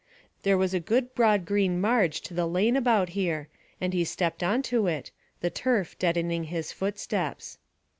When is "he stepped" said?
3.93-4.41